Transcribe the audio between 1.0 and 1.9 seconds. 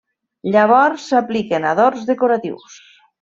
s'apliquen